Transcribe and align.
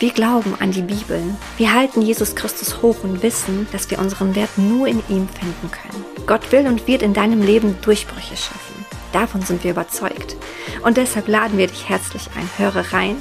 Wir 0.00 0.12
glauben 0.12 0.54
an 0.60 0.72
die 0.72 0.80
Bibel. 0.80 1.22
Wir 1.58 1.74
halten 1.74 2.00
Jesus 2.00 2.34
Christus 2.34 2.80
hoch 2.80 3.04
und 3.04 3.22
wissen, 3.22 3.68
dass 3.70 3.90
wir 3.90 3.98
unseren 3.98 4.34
Wert 4.34 4.56
nur 4.56 4.86
in 4.86 5.02
ihm 5.10 5.28
finden 5.28 5.70
können. 5.70 6.26
Gott 6.26 6.50
will 6.52 6.66
und 6.66 6.86
wird 6.86 7.02
in 7.02 7.12
deinem 7.12 7.42
Leben 7.42 7.76
Durchbrüche 7.82 8.34
schaffen. 8.34 8.86
Davon 9.12 9.42
sind 9.42 9.62
wir 9.62 9.72
überzeugt. 9.72 10.36
Und 10.82 10.96
deshalb 10.96 11.28
laden 11.28 11.58
wir 11.58 11.66
dich 11.66 11.86
herzlich 11.90 12.30
ein. 12.34 12.48
Höre 12.56 12.94
rein 12.94 13.16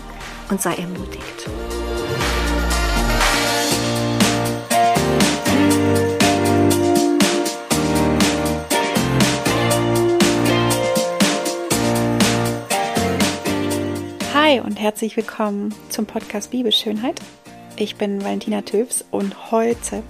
und 0.50 0.62
sei 0.62 0.76
ermutigt. 0.76 1.50
Hi 14.50 14.62
und 14.62 14.80
herzlich 14.80 15.16
willkommen 15.16 15.76
zum 15.90 16.08
Podcast 16.08 16.50
Bibelschönheit. 16.50 17.22
Ich 17.76 17.98
bin 17.98 18.24
Valentina 18.24 18.64
Töfs 18.64 19.06
und 19.12 19.52
heute 19.52 20.02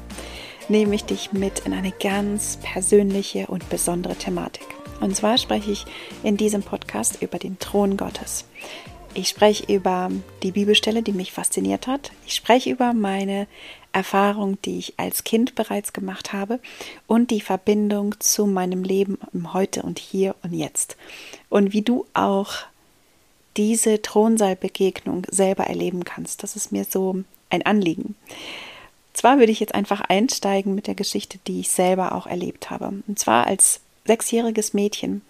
nehme 0.70 0.96
ich 0.96 1.04
dich 1.04 1.34
mit 1.34 1.60
in 1.66 1.74
eine 1.74 1.92
ganz 1.92 2.58
persönliche 2.64 3.48
und 3.48 3.70
besondere 3.70 4.16
Thematik. 4.16 4.66
Und 5.02 5.14
zwar 5.14 5.38
spreche 5.38 5.72
ich 5.72 5.86
in 6.24 6.38
diesem 6.38 6.64
Podcast 6.64 7.22
über 7.22 7.38
den 7.38 7.60
Thron 7.60 7.98
Gottes. 7.98 8.46
Ich 9.14 9.28
spreche 9.28 9.74
über 9.74 10.10
die 10.42 10.54
Bibelstelle, 10.54 11.04
die 11.04 11.12
mich 11.12 11.34
fasziniert 11.34 11.86
hat. 11.86 12.14
Ich 12.26 12.36
spreche 12.36 12.70
über 12.70 12.94
meine 12.94 13.46
Erfahrung, 13.92 14.58
die 14.62 14.80
ich 14.80 14.94
als 14.96 15.26
Kind 15.26 15.56
bereits 15.56 15.92
gemacht 15.92 16.32
habe 16.32 16.62
und 17.08 17.30
die 17.32 17.42
Verbindung 17.42 18.16
zu 18.20 18.46
meinem 18.46 18.86
Leben 18.86 19.20
im 19.34 19.52
Heute 19.52 19.82
und 19.82 20.00
Hier 20.00 20.34
und 20.44 20.54
Jetzt. 20.54 20.96
Und 21.50 21.74
wie 21.74 21.82
du 21.82 22.06
auch 22.14 22.54
diese 23.58 24.02
Thronsaalbegegnung 24.02 25.26
selber 25.30 25.66
erleben 25.66 26.04
kannst. 26.04 26.44
Das 26.44 26.56
ist 26.56 26.72
mir 26.72 26.86
so 26.86 27.24
ein 27.50 27.66
Anliegen. 27.66 28.16
Zwar 29.14 29.40
würde 29.40 29.52
ich 29.52 29.60
jetzt 29.60 29.76
einfach 29.76 30.02
einsteigen 30.02 30.76
mit 30.76 30.88
der 30.88 30.96
Geschichte, 30.96 31.40
die 31.48 31.62
ich 31.62 31.70
selber 31.70 32.16
auch 32.16 32.28
erlebt 32.28 32.70
habe. 32.70 33.02
Und 33.08 33.20
zwar 33.20 33.48
als 33.48 33.82
sechsjähriges 34.06 34.74
Mädchen 34.74 35.22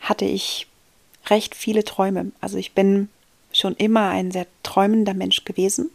hatte 0.00 0.24
ich 0.24 0.66
recht 1.26 1.54
viele 1.54 1.84
Träume. 1.84 2.32
Also 2.40 2.58
ich 2.58 2.72
bin 2.72 3.08
schon 3.52 3.74
immer 3.76 4.10
ein 4.10 4.30
sehr 4.30 4.46
träumender 4.62 5.14
Mensch 5.14 5.44
gewesen. 5.44 5.90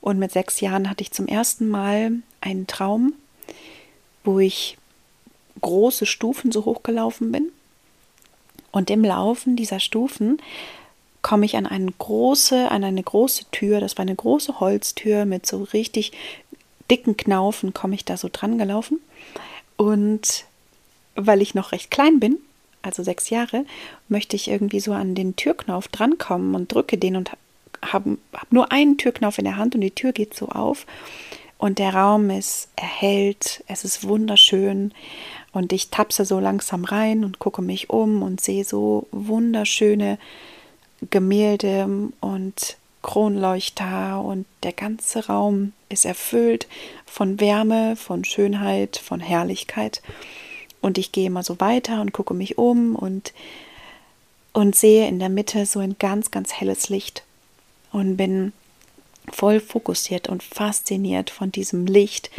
Und 0.00 0.18
mit 0.18 0.32
sechs 0.32 0.60
Jahren 0.60 0.88
hatte 0.88 1.02
ich 1.02 1.10
zum 1.10 1.26
ersten 1.26 1.68
Mal 1.68 2.12
einen 2.40 2.66
Traum, 2.66 3.14
wo 4.24 4.38
ich 4.38 4.76
große 5.60 6.06
Stufen 6.06 6.52
so 6.52 6.64
hochgelaufen 6.64 7.32
bin. 7.32 7.50
Und 8.70 8.90
im 8.90 9.04
Laufen 9.04 9.56
dieser 9.56 9.80
Stufen 9.80 10.40
komme 11.22 11.46
ich 11.46 11.56
an 11.56 11.66
eine 11.66 11.90
große, 11.90 12.70
an 12.70 12.84
eine 12.84 13.02
große 13.02 13.44
Tür. 13.52 13.80
Das 13.80 13.96
war 13.96 14.02
eine 14.02 14.14
große 14.14 14.60
Holztür 14.60 15.24
mit 15.24 15.46
so 15.46 15.62
richtig 15.72 16.12
dicken 16.90 17.16
Knaufen, 17.16 17.72
komme 17.72 17.94
ich 17.94 18.04
da 18.04 18.16
so 18.16 18.28
dran 18.30 18.58
gelaufen. 18.58 19.00
Und 19.76 20.44
weil 21.14 21.40
ich 21.40 21.54
noch 21.54 21.72
recht 21.72 21.90
klein 21.90 22.20
bin, 22.20 22.38
also 22.82 23.02
sechs 23.02 23.30
Jahre, 23.30 23.64
möchte 24.08 24.36
ich 24.36 24.48
irgendwie 24.48 24.80
so 24.80 24.92
an 24.92 25.14
den 25.14 25.36
Türknauf 25.36 25.88
drankommen 25.88 26.54
und 26.54 26.72
drücke 26.72 26.98
den 26.98 27.16
und 27.16 27.30
habe 27.80 28.18
hab 28.32 28.52
nur 28.52 28.72
einen 28.72 28.98
Türknauf 28.98 29.38
in 29.38 29.44
der 29.44 29.56
Hand 29.56 29.74
und 29.74 29.80
die 29.80 29.90
Tür 29.92 30.12
geht 30.12 30.34
so 30.34 30.48
auf. 30.48 30.86
Und 31.58 31.78
der 31.78 31.94
Raum 31.94 32.30
ist 32.30 32.68
erhellt, 32.74 33.62
es 33.68 33.84
ist 33.84 34.06
wunderschön. 34.06 34.92
Und 35.52 35.72
ich 35.72 35.90
tapse 35.90 36.24
so 36.24 36.40
langsam 36.40 36.84
rein 36.84 37.24
und 37.24 37.38
gucke 37.38 37.62
mich 37.62 37.88
um 37.88 38.22
und 38.22 38.40
sehe 38.40 38.64
so 38.64 39.06
wunderschöne 39.12 40.18
Gemälde 41.10 41.88
und 42.20 42.76
Kronleuchter 43.02 44.22
und 44.22 44.46
der 44.62 44.72
ganze 44.72 45.26
Raum 45.26 45.72
ist 45.88 46.04
erfüllt 46.04 46.68
von 47.04 47.40
Wärme, 47.40 47.96
von 47.96 48.24
Schönheit, 48.24 48.96
von 48.96 49.20
Herrlichkeit. 49.20 50.00
Und 50.80 50.98
ich 50.98 51.12
gehe 51.12 51.26
immer 51.26 51.42
so 51.42 51.60
weiter 51.60 52.00
und 52.00 52.12
gucke 52.12 52.34
mich 52.34 52.58
um 52.58 52.96
und, 52.96 53.32
und 54.52 54.76
sehe 54.76 55.08
in 55.08 55.18
der 55.18 55.28
Mitte 55.28 55.66
so 55.66 55.80
ein 55.80 55.96
ganz, 55.98 56.30
ganz 56.30 56.52
helles 56.52 56.88
Licht 56.88 57.24
und 57.92 58.16
bin 58.16 58.52
voll 59.30 59.60
fokussiert 59.60 60.28
und 60.28 60.42
fasziniert 60.42 61.30
von 61.30 61.52
diesem 61.52 61.86
Licht, 61.86 62.30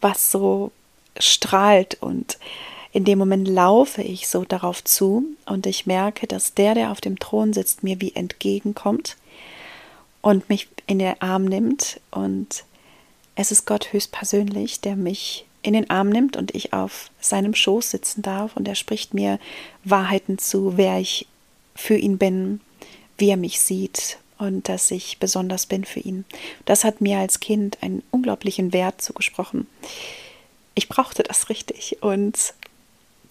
was 0.00 0.30
so 0.30 0.72
strahlt 1.18 2.00
und 2.00 2.38
in 2.92 3.04
dem 3.04 3.18
Moment 3.18 3.48
laufe 3.48 4.02
ich 4.02 4.28
so 4.28 4.44
darauf 4.44 4.84
zu 4.84 5.24
und 5.46 5.66
ich 5.66 5.86
merke, 5.86 6.26
dass 6.26 6.54
der, 6.54 6.74
der 6.74 6.90
auf 6.90 7.00
dem 7.00 7.18
Thron 7.18 7.52
sitzt, 7.52 7.82
mir 7.82 8.00
wie 8.00 8.14
entgegenkommt 8.14 9.16
und 10.20 10.48
mich 10.50 10.68
in 10.86 10.98
den 10.98 11.20
Arm 11.20 11.46
nimmt. 11.46 12.00
Und 12.10 12.64
es 13.34 13.50
ist 13.50 13.66
Gott 13.66 13.92
höchstpersönlich, 13.92 14.80
der 14.80 14.96
mich 14.96 15.46
in 15.62 15.72
den 15.72 15.88
Arm 15.88 16.10
nimmt 16.10 16.36
und 16.36 16.54
ich 16.54 16.74
auf 16.74 17.10
seinem 17.18 17.54
Schoß 17.54 17.90
sitzen 17.90 18.20
darf. 18.20 18.56
Und 18.56 18.68
er 18.68 18.74
spricht 18.74 19.14
mir 19.14 19.38
Wahrheiten 19.84 20.36
zu, 20.36 20.76
wer 20.76 20.98
ich 20.98 21.26
für 21.74 21.96
ihn 21.96 22.18
bin, 22.18 22.60
wie 23.16 23.30
er 23.30 23.38
mich 23.38 23.60
sieht 23.60 24.18
und 24.36 24.68
dass 24.68 24.90
ich 24.90 25.18
besonders 25.18 25.64
bin 25.64 25.84
für 25.84 26.00
ihn. 26.00 26.26
Das 26.66 26.84
hat 26.84 27.00
mir 27.00 27.18
als 27.18 27.40
Kind 27.40 27.78
einen 27.80 28.02
unglaublichen 28.10 28.74
Wert 28.74 29.00
zugesprochen. 29.00 29.66
Ich 30.74 30.88
brauchte 30.88 31.22
das 31.22 31.48
richtig 31.48 32.02
und 32.02 32.54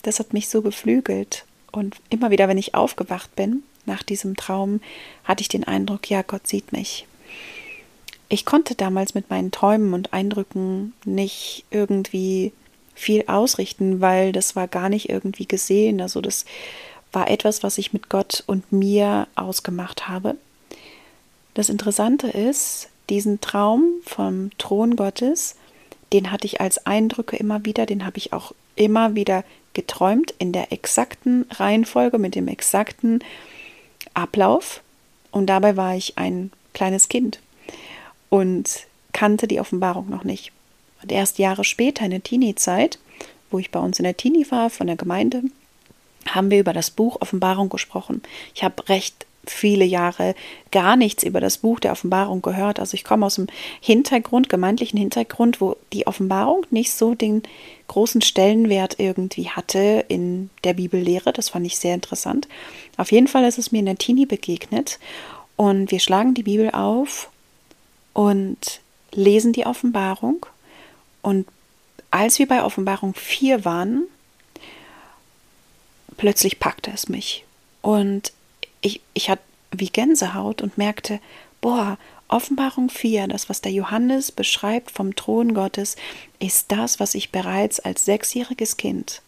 das 0.01 0.19
hat 0.19 0.33
mich 0.33 0.49
so 0.49 0.61
beflügelt. 0.61 1.45
Und 1.71 1.97
immer 2.09 2.31
wieder, 2.31 2.47
wenn 2.47 2.57
ich 2.57 2.75
aufgewacht 2.75 3.35
bin 3.35 3.63
nach 3.85 4.03
diesem 4.03 4.35
Traum, 4.35 4.81
hatte 5.23 5.41
ich 5.41 5.47
den 5.47 5.63
Eindruck, 5.63 6.09
ja, 6.09 6.21
Gott 6.21 6.47
sieht 6.47 6.71
mich. 6.71 7.07
Ich 8.29 8.45
konnte 8.45 8.75
damals 8.75 9.13
mit 9.13 9.29
meinen 9.29 9.51
Träumen 9.51 9.93
und 9.93 10.13
Eindrücken 10.13 10.93
nicht 11.05 11.65
irgendwie 11.69 12.53
viel 12.95 13.25
ausrichten, 13.27 13.99
weil 13.99 14.31
das 14.31 14.55
war 14.55 14.67
gar 14.67 14.89
nicht 14.89 15.09
irgendwie 15.09 15.45
gesehen. 15.45 16.01
Also 16.01 16.21
das 16.21 16.45
war 17.11 17.29
etwas, 17.29 17.63
was 17.63 17.77
ich 17.77 17.93
mit 17.93 18.09
Gott 18.09 18.43
und 18.47 18.71
mir 18.71 19.27
ausgemacht 19.35 20.07
habe. 20.07 20.37
Das 21.53 21.69
Interessante 21.69 22.27
ist, 22.27 22.89
diesen 23.09 23.41
Traum 23.41 23.83
vom 24.05 24.51
Thron 24.57 24.95
Gottes, 24.95 25.55
den 26.13 26.31
hatte 26.31 26.45
ich 26.45 26.61
als 26.61 26.85
Eindrücke 26.85 27.35
immer 27.35 27.65
wieder, 27.65 27.85
den 27.85 28.05
habe 28.05 28.17
ich 28.17 28.31
auch 28.31 28.53
immer 28.75 29.15
wieder 29.15 29.43
geträumt 29.73 30.33
in 30.37 30.51
der 30.51 30.71
exakten 30.71 31.45
Reihenfolge, 31.51 32.17
mit 32.17 32.35
dem 32.35 32.47
exakten 32.47 33.23
Ablauf. 34.13 34.81
Und 35.31 35.47
dabei 35.47 35.77
war 35.77 35.95
ich 35.95 36.17
ein 36.17 36.51
kleines 36.73 37.09
Kind 37.09 37.39
und 38.29 38.87
kannte 39.13 39.47
die 39.47 39.59
Offenbarung 39.59 40.09
noch 40.09 40.23
nicht. 40.23 40.51
Und 41.01 41.11
erst 41.11 41.39
Jahre 41.39 41.63
später, 41.63 42.05
in 42.05 42.11
der 42.11 42.23
Teenie-Zeit, 42.23 42.99
wo 43.49 43.59
ich 43.59 43.71
bei 43.71 43.79
uns 43.79 43.99
in 43.99 44.03
der 44.03 44.17
Teenie 44.17 44.45
war, 44.49 44.69
von 44.69 44.87
der 44.87 44.95
Gemeinde, 44.95 45.43
haben 46.27 46.51
wir 46.51 46.59
über 46.59 46.73
das 46.73 46.91
Buch 46.91 47.17
Offenbarung 47.19 47.69
gesprochen. 47.69 48.21
Ich 48.53 48.63
habe 48.63 48.87
recht 48.89 49.25
viele 49.45 49.85
Jahre 49.85 50.35
gar 50.71 50.95
nichts 50.95 51.23
über 51.23 51.41
das 51.41 51.57
Buch 51.57 51.79
der 51.79 51.91
Offenbarung 51.91 52.41
gehört. 52.41 52.79
Also 52.79 52.93
ich 52.95 53.03
komme 53.03 53.25
aus 53.25 53.35
dem 53.35 53.47
Hintergrund, 53.79 54.49
gemeindlichen 54.49 54.97
Hintergrund, 54.97 55.61
wo 55.61 55.75
die 55.93 56.07
Offenbarung 56.07 56.65
nicht 56.69 56.93
so 56.93 57.15
den 57.15 57.43
großen 57.87 58.21
Stellenwert 58.21 58.99
irgendwie 58.99 59.49
hatte 59.49 60.05
in 60.07 60.49
der 60.63 60.73
Bibellehre. 60.73 61.33
Das 61.33 61.49
fand 61.49 61.65
ich 61.65 61.77
sehr 61.77 61.95
interessant. 61.95 62.47
Auf 62.97 63.11
jeden 63.11 63.27
Fall 63.27 63.43
ist 63.45 63.57
es 63.57 63.71
mir 63.71 63.79
in 63.79 63.87
der 63.87 63.97
Teenie 63.97 64.25
begegnet 64.25 64.99
und 65.55 65.91
wir 65.91 65.99
schlagen 65.99 66.33
die 66.33 66.43
Bibel 66.43 66.69
auf 66.71 67.29
und 68.13 68.81
lesen 69.11 69.53
die 69.53 69.65
Offenbarung. 69.65 70.45
Und 71.21 71.47
als 72.11 72.39
wir 72.39 72.47
bei 72.47 72.63
Offenbarung 72.63 73.13
4 73.13 73.65
waren, 73.65 74.03
plötzlich 76.17 76.59
packte 76.59 76.91
es 76.91 77.09
mich. 77.09 77.45
Und 77.81 78.31
ich, 78.81 79.01
ich 79.13 79.29
hatte 79.29 79.43
wie 79.71 79.87
Gänsehaut 79.87 80.61
und 80.61 80.77
merkte, 80.77 81.19
boah, 81.61 81.97
Offenbarung 82.27 82.89
4, 82.89 83.27
das, 83.27 83.49
was 83.49 83.61
der 83.61 83.71
Johannes 83.71 84.31
beschreibt 84.31 84.91
vom 84.91 85.15
Thron 85.15 85.53
Gottes, 85.53 85.95
ist 86.39 86.71
das, 86.71 86.99
was 86.99 87.15
ich 87.15 87.31
bereits 87.31 87.79
als 87.79 88.05
sechsjähriges 88.05 88.77
Kind 88.77 89.21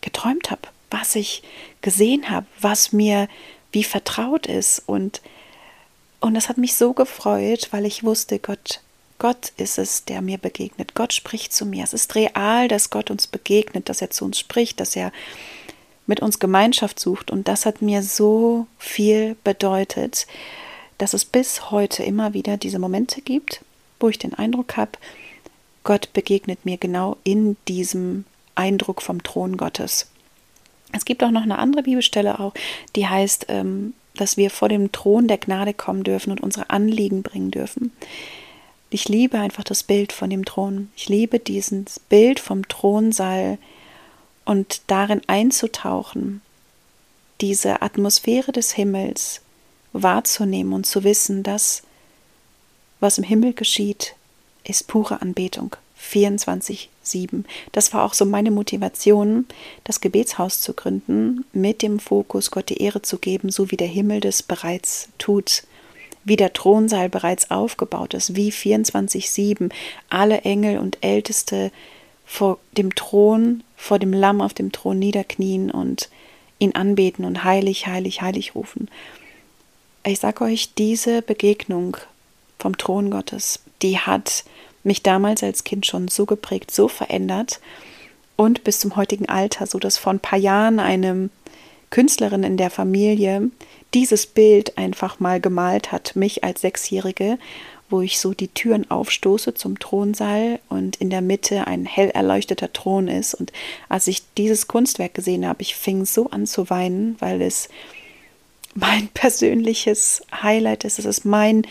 geträumt 0.00 0.50
habe, 0.50 0.62
was 0.90 1.14
ich 1.14 1.42
gesehen 1.80 2.30
habe, 2.30 2.46
was 2.60 2.92
mir 2.92 3.28
wie 3.72 3.84
vertraut 3.84 4.46
ist. 4.46 4.82
Und, 4.86 5.22
und 6.20 6.34
das 6.34 6.48
hat 6.48 6.58
mich 6.58 6.74
so 6.76 6.92
gefreut, 6.92 7.68
weil 7.72 7.86
ich 7.86 8.04
wusste, 8.04 8.38
Gott 8.38 8.80
Gott 9.18 9.52
ist 9.56 9.78
es, 9.78 10.04
der 10.04 10.20
mir 10.22 10.38
begegnet. 10.38 10.94
Gott 10.94 11.12
spricht 11.12 11.52
zu 11.52 11.64
mir. 11.64 11.84
Es 11.84 11.94
ist 11.94 12.14
real, 12.14 12.68
dass 12.68 12.90
Gott 12.90 13.10
uns 13.10 13.26
begegnet, 13.26 13.88
dass 13.88 14.02
er 14.02 14.10
zu 14.10 14.24
uns 14.24 14.38
spricht, 14.38 14.80
dass 14.80 14.96
er 14.96 15.12
mit 16.06 16.20
uns 16.20 16.38
Gemeinschaft 16.38 17.00
sucht. 17.00 17.30
Und 17.30 17.48
das 17.48 17.66
hat 17.66 17.82
mir 17.82 18.02
so 18.02 18.66
viel 18.78 19.36
bedeutet, 19.44 20.26
dass 20.98 21.14
es 21.14 21.24
bis 21.24 21.70
heute 21.70 22.02
immer 22.02 22.34
wieder 22.34 22.56
diese 22.56 22.78
Momente 22.78 23.20
gibt, 23.20 23.64
wo 24.00 24.08
ich 24.08 24.18
den 24.18 24.34
Eindruck 24.34 24.76
habe, 24.76 24.92
Gott 25.82 26.12
begegnet 26.14 26.64
mir 26.64 26.78
genau 26.78 27.18
in 27.24 27.56
diesem 27.68 28.24
Eindruck 28.54 29.02
vom 29.02 29.22
Thron 29.22 29.56
Gottes. 29.56 30.08
Es 30.92 31.04
gibt 31.04 31.22
auch 31.22 31.30
noch 31.30 31.42
eine 31.42 31.58
andere 31.58 31.82
Bibelstelle 31.82 32.40
auch, 32.40 32.54
die 32.96 33.06
heißt, 33.06 33.46
ähm, 33.48 33.94
dass 34.16 34.36
wir 34.36 34.50
vor 34.50 34.68
dem 34.68 34.92
Thron 34.92 35.28
der 35.28 35.38
Gnade 35.38 35.74
kommen 35.74 36.04
dürfen 36.04 36.30
und 36.30 36.40
unsere 36.40 36.70
Anliegen 36.70 37.22
bringen 37.22 37.50
dürfen. 37.50 37.92
Ich 38.90 39.08
liebe 39.08 39.38
einfach 39.38 39.64
das 39.64 39.82
Bild 39.82 40.12
von 40.12 40.30
dem 40.30 40.44
Thron. 40.44 40.90
Ich 40.96 41.08
liebe 41.08 41.40
dieses 41.40 41.98
Bild 41.98 42.38
vom 42.38 42.66
Thronsaal 42.68 43.58
und 44.44 44.82
darin 44.86 45.22
einzutauchen, 45.26 46.42
diese 47.40 47.82
Atmosphäre 47.82 48.52
des 48.52 48.72
Himmels 48.72 49.40
wahrzunehmen 49.92 50.72
und 50.72 50.86
zu 50.86 51.04
wissen, 51.04 51.42
dass 51.42 51.82
was 53.00 53.18
im 53.18 53.24
Himmel 53.24 53.52
geschieht, 53.52 54.14
ist 54.64 54.86
pure 54.88 55.20
Anbetung. 55.20 55.76
24-7. 56.00 57.44
Das 57.72 57.92
war 57.92 58.04
auch 58.04 58.14
so 58.14 58.24
meine 58.24 58.50
Motivation, 58.50 59.46
das 59.84 60.00
Gebetshaus 60.00 60.60
zu 60.60 60.74
gründen, 60.74 61.44
mit 61.52 61.82
dem 61.82 61.98
Fokus, 61.98 62.50
Gott 62.50 62.68
die 62.68 62.82
Ehre 62.82 63.02
zu 63.02 63.18
geben, 63.18 63.50
so 63.50 63.70
wie 63.70 63.76
der 63.76 63.88
Himmel 63.88 64.20
das 64.20 64.42
bereits 64.42 65.08
tut, 65.18 65.64
wie 66.24 66.36
der 66.36 66.52
Thronsaal 66.52 67.08
bereits 67.08 67.50
aufgebaut 67.50 68.14
ist, 68.14 68.36
wie 68.36 68.50
24-7 68.50 69.70
alle 70.08 70.42
Engel 70.42 70.78
und 70.78 70.98
Älteste 71.02 71.70
vor 72.24 72.58
dem 72.72 72.94
Thron, 72.94 73.62
vor 73.76 73.98
dem 73.98 74.12
Lamm 74.12 74.40
auf 74.40 74.54
dem 74.54 74.72
Thron 74.72 74.98
niederknien 74.98 75.70
und 75.70 76.08
ihn 76.58 76.74
anbeten 76.74 77.24
und 77.24 77.44
heilig, 77.44 77.86
heilig, 77.86 78.22
heilig 78.22 78.54
rufen. 78.54 78.88
Ich 80.04 80.20
sage 80.20 80.44
euch, 80.44 80.74
diese 80.74 81.22
Begegnung 81.22 81.96
vom 82.58 82.76
Thron 82.76 83.10
Gottes, 83.10 83.60
die 83.82 83.98
hat 83.98 84.44
mich 84.82 85.02
damals 85.02 85.42
als 85.42 85.64
Kind 85.64 85.86
schon 85.86 86.08
so 86.08 86.26
geprägt, 86.26 86.70
so 86.70 86.88
verändert 86.88 87.60
und 88.36 88.64
bis 88.64 88.80
zum 88.80 88.96
heutigen 88.96 89.28
Alter, 89.28 89.66
so 89.66 89.78
dass 89.78 89.98
vor 89.98 90.12
ein 90.12 90.20
paar 90.20 90.38
Jahren 90.38 90.80
eine 90.80 91.30
Künstlerin 91.90 92.42
in 92.42 92.56
der 92.56 92.70
Familie 92.70 93.50
dieses 93.94 94.26
Bild 94.26 94.76
einfach 94.76 95.20
mal 95.20 95.40
gemalt 95.40 95.92
hat, 95.92 96.16
mich 96.16 96.42
als 96.42 96.60
Sechsjährige, 96.60 97.38
wo 97.90 98.00
ich 98.00 98.18
so 98.18 98.34
die 98.34 98.48
Türen 98.48 98.90
aufstoße 98.90 99.54
zum 99.54 99.78
Thronsaal 99.78 100.58
und 100.68 100.96
in 100.96 101.10
der 101.10 101.20
Mitte 101.20 101.66
ein 101.66 101.84
hell 101.84 102.10
erleuchteter 102.10 102.72
Thron 102.72 103.08
ist. 103.08 103.34
Und 103.34 103.52
als 103.88 104.06
ich 104.06 104.22
dieses 104.36 104.66
Kunstwerk 104.66 105.14
gesehen 105.14 105.46
habe, 105.46 105.62
ich 105.62 105.76
fing 105.76 106.04
so 106.04 106.30
an 106.30 106.46
zu 106.46 106.70
weinen, 106.70 107.16
weil 107.20 107.42
es 107.42 107.68
mein 108.74 109.08
persönliches 109.14 110.22
Highlight 110.32 110.84
ist. 110.84 110.98
Es 110.98 111.04
ist 111.04 111.24
mein, 111.24 111.66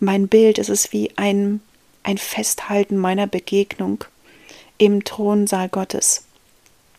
mein 0.00 0.28
Bild. 0.28 0.58
Es 0.58 0.68
ist 0.68 0.92
wie 0.92 1.10
ein, 1.16 1.60
ein 2.02 2.18
Festhalten 2.18 2.96
meiner 2.96 3.26
Begegnung 3.26 4.04
im 4.78 5.04
Thronsaal 5.04 5.68
Gottes 5.68 6.24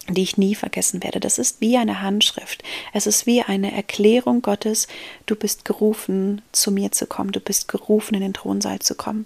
die 0.10 0.24
ich 0.24 0.38
nie 0.38 0.56
vergessen 0.56 1.04
werde. 1.04 1.20
Das 1.20 1.38
ist 1.38 1.62
wie 1.62 1.78
eine 1.78 2.02
Handschrift. 2.02 2.64
Es 2.92 3.08
ist 3.08 3.26
wie 3.26 3.42
eine 3.42 3.74
Erklärung 3.74 4.42
Gottes, 4.42 4.88
du 5.26 5.36
bist 5.36 5.66
gerufen, 5.66 6.42
zu 6.52 6.72
mir 6.72 6.92
zu 6.92 7.08
kommen, 7.08 7.32
du 7.32 7.40
bist 7.40 7.68
gerufen, 7.68 8.16
in 8.16 8.22
den 8.22 8.34
Thronsaal 8.34 8.80
zu 8.80 8.96
kommen. 8.96 9.26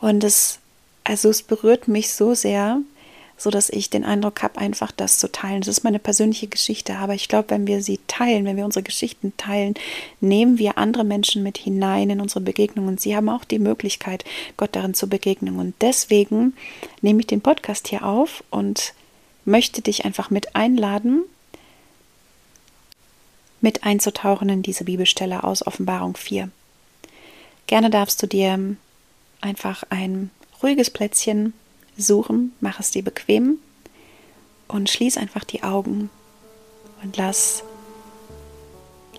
Und 0.00 0.24
es, 0.24 0.58
also 1.04 1.30
es 1.30 1.42
berührt 1.42 1.86
mich 1.86 2.12
so 2.12 2.34
sehr, 2.34 2.80
so 3.36 3.50
dass 3.50 3.70
ich 3.70 3.90
den 3.90 4.04
Eindruck 4.04 4.42
habe, 4.42 4.58
einfach 4.58 4.92
das 4.92 5.18
zu 5.18 5.30
teilen. 5.30 5.60
Das 5.60 5.68
ist 5.68 5.84
meine 5.84 5.98
persönliche 5.98 6.46
Geschichte, 6.46 6.96
aber 6.96 7.14
ich 7.14 7.28
glaube, 7.28 7.50
wenn 7.50 7.66
wir 7.66 7.82
sie 7.82 7.98
teilen, 8.06 8.44
wenn 8.44 8.56
wir 8.56 8.64
unsere 8.64 8.84
Geschichten 8.84 9.32
teilen, 9.36 9.74
nehmen 10.20 10.58
wir 10.58 10.78
andere 10.78 11.04
Menschen 11.04 11.42
mit 11.42 11.58
hinein 11.58 12.10
in 12.10 12.20
unsere 12.20 12.40
Begegnungen. 12.40 12.98
Sie 12.98 13.16
haben 13.16 13.28
auch 13.28 13.44
die 13.44 13.58
Möglichkeit, 13.58 14.24
Gott 14.56 14.70
darin 14.72 14.94
zu 14.94 15.08
begegnen. 15.08 15.58
Und 15.58 15.74
deswegen 15.80 16.54
nehme 17.00 17.20
ich 17.20 17.26
den 17.26 17.40
Podcast 17.40 17.88
hier 17.88 18.04
auf 18.04 18.44
und 18.50 18.94
möchte 19.44 19.82
dich 19.82 20.04
einfach 20.04 20.30
mit 20.30 20.54
einladen, 20.54 21.24
mit 23.60 23.84
einzutauchen 23.84 24.48
in 24.48 24.62
diese 24.62 24.84
Bibelstelle 24.84 25.44
aus 25.44 25.66
Offenbarung 25.66 26.16
4. 26.16 26.50
Gerne 27.66 27.90
darfst 27.90 28.22
du 28.22 28.26
dir 28.26 28.76
einfach 29.40 29.84
ein 29.90 30.30
ruhiges 30.62 30.90
Plätzchen 30.90 31.54
suchen, 31.96 32.52
mach 32.60 32.80
es 32.80 32.90
dir 32.90 33.04
bequem 33.04 33.58
und 34.68 34.90
schließ 34.90 35.16
einfach 35.16 35.44
die 35.44 35.62
Augen 35.62 36.10
und 37.02 37.16
lass, 37.16 37.62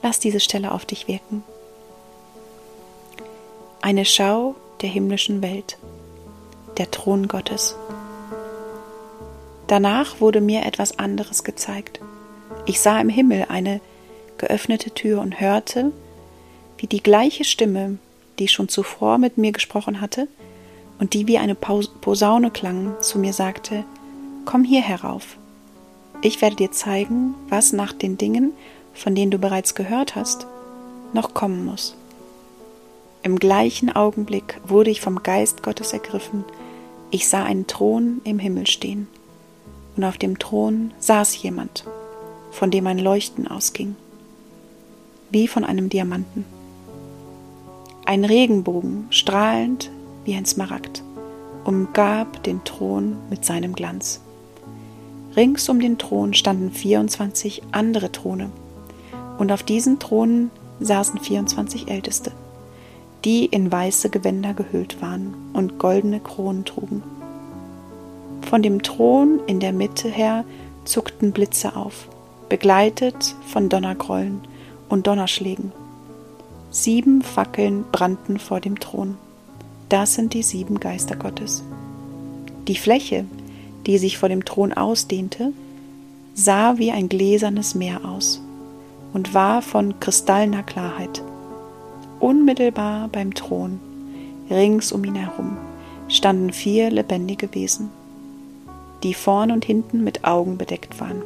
lass 0.01 0.19
diese 0.19 0.39
Stelle 0.39 0.71
auf 0.71 0.85
dich 0.85 1.07
wirken. 1.07 1.43
Eine 3.81 4.05
Schau 4.05 4.55
der 4.81 4.89
himmlischen 4.89 5.41
Welt, 5.41 5.77
der 6.77 6.89
Thron 6.89 7.27
Gottes. 7.27 7.75
Danach 9.73 10.21
wurde 10.21 10.39
mir 10.39 10.67
etwas 10.67 10.99
anderes 10.99 11.43
gezeigt. 11.43 11.99
Ich 12.67 12.79
sah 12.79 13.01
im 13.01 13.09
Himmel 13.09 13.47
eine 13.49 13.81
geöffnete 14.37 14.91
Tür 14.91 15.19
und 15.19 15.41
hörte, 15.41 15.91
wie 16.77 16.85
die 16.85 17.01
gleiche 17.01 17.43
Stimme, 17.43 17.97
die 18.37 18.47
schon 18.47 18.69
zuvor 18.69 19.17
mit 19.17 19.39
mir 19.39 19.51
gesprochen 19.51 19.99
hatte 19.99 20.27
und 20.99 21.15
die 21.15 21.27
wie 21.27 21.39
eine 21.39 21.55
Posaune 21.55 22.51
klang, 22.51 22.93
zu 23.01 23.17
mir 23.17 23.33
sagte, 23.33 23.83
Komm 24.45 24.63
hier 24.63 24.83
herauf. 24.83 25.37
Ich 26.21 26.39
werde 26.43 26.57
dir 26.57 26.71
zeigen, 26.71 27.33
was 27.49 27.73
nach 27.73 27.93
den 27.93 28.19
Dingen, 28.19 28.53
von 28.93 29.15
denen 29.15 29.31
du 29.31 29.39
bereits 29.39 29.73
gehört 29.73 30.15
hast, 30.15 30.45
noch 31.13 31.33
kommen 31.33 31.65
muss. 31.65 31.95
Im 33.23 33.39
gleichen 33.39 33.91
Augenblick 33.95 34.61
wurde 34.67 34.91
ich 34.91 35.01
vom 35.01 35.23
Geist 35.23 35.63
Gottes 35.63 35.93
ergriffen. 35.93 36.45
Ich 37.09 37.27
sah 37.27 37.43
einen 37.43 37.65
Thron 37.65 38.21
im 38.23 38.37
Himmel 38.37 38.67
stehen 38.67 39.07
und 39.95 40.03
auf 40.03 40.17
dem 40.17 40.39
Thron 40.39 40.91
saß 40.99 41.41
jemand, 41.41 41.85
von 42.51 42.71
dem 42.71 42.87
ein 42.87 42.99
Leuchten 42.99 43.47
ausging, 43.47 43.95
wie 45.29 45.47
von 45.47 45.63
einem 45.63 45.89
Diamanten. 45.89 46.45
Ein 48.05 48.25
Regenbogen, 48.25 49.07
strahlend 49.09 49.91
wie 50.25 50.35
ein 50.35 50.45
Smaragd, 50.45 51.03
umgab 51.63 52.43
den 52.43 52.63
Thron 52.63 53.17
mit 53.29 53.45
seinem 53.45 53.73
Glanz. 53.73 54.21
Rings 55.35 55.69
um 55.69 55.79
den 55.79 55.97
Thron 55.97 56.33
standen 56.33 56.71
24 56.71 57.63
andere 57.71 58.11
Throne, 58.11 58.51
und 59.37 59.51
auf 59.51 59.63
diesen 59.63 59.99
Thronen 59.99 60.51
saßen 60.79 61.19
24 61.19 61.87
Älteste, 61.87 62.31
die 63.25 63.45
in 63.45 63.71
weiße 63.71 64.09
Gewänder 64.09 64.53
gehüllt 64.53 65.01
waren 65.01 65.33
und 65.53 65.79
goldene 65.79 66.19
Kronen 66.19 66.65
trugen. 66.65 67.03
Von 68.53 68.61
dem 68.61 68.83
Thron 68.83 69.39
in 69.47 69.59
der 69.59 69.73
Mitte 69.73 70.07
her 70.07 70.45
zuckten 70.85 71.31
Blitze 71.31 71.75
auf, 71.75 72.07
begleitet 72.49 73.35
von 73.47 73.67
Donnergrollen 73.67 74.41
und 74.89 75.07
Donnerschlägen. 75.07 75.71
Sieben 76.69 77.23
Fackeln 77.23 77.83
brannten 77.91 78.37
vor 78.37 78.59
dem 78.59 78.79
Thron. 78.79 79.17
Das 79.89 80.13
sind 80.13 80.35
die 80.35 80.43
sieben 80.43 80.79
Geister 80.79 81.15
Gottes. 81.15 81.63
Die 82.67 82.75
Fläche, 82.75 83.25
die 83.87 83.97
sich 83.97 84.19
vor 84.19 84.29
dem 84.29 84.45
Thron 84.45 84.71
ausdehnte, 84.71 85.51
sah 86.35 86.77
wie 86.77 86.91
ein 86.91 87.09
gläsernes 87.09 87.73
Meer 87.73 88.05
aus 88.05 88.39
und 89.13 89.33
war 89.33 89.63
von 89.63 89.99
kristallner 89.99 90.61
Klarheit. 90.61 91.23
Unmittelbar 92.19 93.07
beim 93.07 93.33
Thron, 93.33 93.79
rings 94.51 94.91
um 94.91 95.03
ihn 95.05 95.15
herum, 95.15 95.57
standen 96.07 96.53
vier 96.53 96.91
lebendige 96.91 97.51
Wesen 97.55 97.89
die 99.03 99.13
vorn 99.13 99.51
und 99.51 99.65
hinten 99.65 100.03
mit 100.03 100.23
Augen 100.23 100.57
bedeckt 100.57 100.99
waren. 100.99 101.21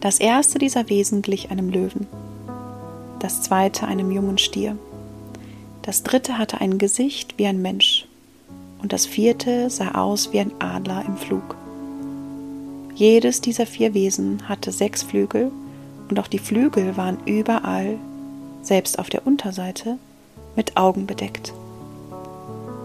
Das 0.00 0.20
erste 0.20 0.58
dieser 0.58 0.88
Wesen 0.88 1.22
glich 1.22 1.50
einem 1.50 1.70
Löwen, 1.70 2.06
das 3.20 3.42
zweite 3.42 3.86
einem 3.86 4.10
jungen 4.10 4.38
Stier, 4.38 4.76
das 5.82 6.02
dritte 6.02 6.38
hatte 6.38 6.60
ein 6.60 6.78
Gesicht 6.78 7.38
wie 7.38 7.46
ein 7.46 7.62
Mensch 7.62 8.06
und 8.80 8.92
das 8.92 9.06
vierte 9.06 9.70
sah 9.70 9.92
aus 9.92 10.32
wie 10.32 10.40
ein 10.40 10.52
Adler 10.60 11.04
im 11.06 11.16
Flug. 11.16 11.56
Jedes 12.94 13.40
dieser 13.40 13.66
vier 13.66 13.94
Wesen 13.94 14.48
hatte 14.48 14.70
sechs 14.70 15.02
Flügel 15.02 15.50
und 16.08 16.18
auch 16.20 16.26
die 16.26 16.38
Flügel 16.38 16.96
waren 16.96 17.18
überall, 17.24 17.96
selbst 18.62 18.98
auf 18.98 19.08
der 19.08 19.26
Unterseite, 19.26 19.98
mit 20.56 20.76
Augen 20.76 21.06
bedeckt. 21.06 21.54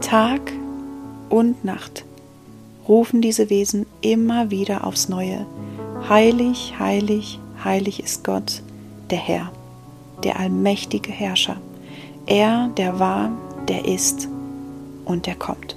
Tag 0.01 0.53
und 1.29 1.65
Nacht 1.65 2.06
rufen 2.87 3.21
diese 3.21 3.49
Wesen 3.49 3.85
immer 4.01 4.49
wieder 4.51 4.85
aufs 4.85 5.09
Neue. 5.09 5.45
Heilig, 6.07 6.75
heilig, 6.79 7.39
heilig 7.63 8.01
ist 8.01 8.23
Gott, 8.23 8.61
der 9.09 9.17
Herr, 9.17 9.51
der 10.23 10.39
allmächtige 10.39 11.11
Herrscher. 11.11 11.57
Er, 12.25 12.69
der 12.77 12.99
war 12.99 13.31
der 13.67 13.85
ist 13.85 14.27
und 15.05 15.25
der 15.25 15.35
kommt. 15.35 15.75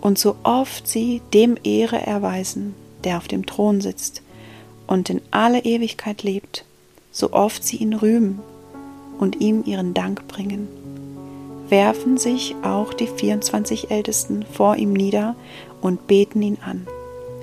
Und 0.00 0.18
so 0.18 0.36
oft 0.42 0.88
sie 0.88 1.22
dem 1.32 1.56
Ehre 1.62 2.04
erweisen, 2.04 2.74
der 3.04 3.18
auf 3.18 3.28
dem 3.28 3.46
Thron 3.46 3.80
sitzt 3.80 4.22
und 4.86 5.10
in 5.10 5.20
alle 5.30 5.60
Ewigkeit 5.60 6.22
lebt, 6.22 6.64
so 7.12 7.32
oft 7.32 7.64
sie 7.64 7.76
ihn 7.76 7.94
rühmen 7.94 8.40
und 9.18 9.40
ihm 9.40 9.62
ihren 9.64 9.94
Dank 9.94 10.26
bringen, 10.28 10.68
werfen 11.68 12.18
sich 12.18 12.56
auch 12.62 12.92
die 12.92 13.06
24 13.06 13.90
Ältesten 13.90 14.44
vor 14.44 14.76
ihm 14.76 14.92
nieder 14.92 15.36
und 15.82 16.06
beten 16.06 16.40
ihn 16.40 16.58
an, 16.64 16.86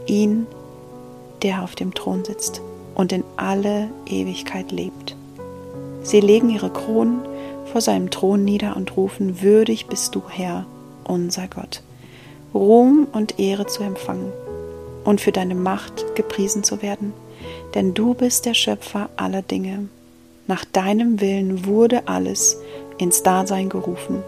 ihn, 0.07 0.47
der 1.43 1.63
auf 1.63 1.75
dem 1.75 1.93
Thron 1.93 2.25
sitzt 2.25 2.61
und 2.95 3.11
in 3.11 3.23
alle 3.37 3.89
Ewigkeit 4.07 4.71
lebt. 4.71 5.15
Sie 6.01 6.21
legen 6.21 6.49
ihre 6.49 6.71
Kronen 6.71 7.19
vor 7.71 7.81
seinem 7.81 8.09
Thron 8.09 8.43
nieder 8.43 8.75
und 8.75 8.97
rufen, 8.97 9.41
würdig 9.41 9.87
bist 9.87 10.15
du, 10.15 10.23
Herr, 10.27 10.65
unser 11.03 11.47
Gott, 11.47 11.83
Ruhm 12.53 13.07
und 13.11 13.39
Ehre 13.39 13.67
zu 13.67 13.83
empfangen 13.83 14.31
und 15.03 15.21
für 15.21 15.31
deine 15.31 15.55
Macht 15.55 16.15
gepriesen 16.15 16.63
zu 16.63 16.81
werden, 16.81 17.13
denn 17.75 17.93
du 17.93 18.15
bist 18.15 18.45
der 18.45 18.53
Schöpfer 18.55 19.09
aller 19.17 19.41
Dinge. 19.41 19.87
Nach 20.47 20.65
deinem 20.65 21.21
Willen 21.21 21.65
wurde 21.65 22.07
alles 22.07 22.57
ins 22.97 23.21
Dasein 23.21 23.69
gerufen 23.69 24.23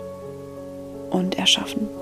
und 1.09 1.37
erschaffen. 1.37 2.00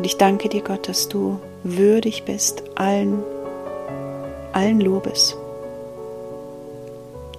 Und 0.00 0.06
ich 0.06 0.16
danke 0.16 0.48
dir, 0.48 0.62
Gott, 0.62 0.88
dass 0.88 1.10
du 1.10 1.38
würdig 1.62 2.22
bist 2.22 2.62
allen, 2.74 3.22
allen 4.54 4.80
Lobes. 4.80 5.36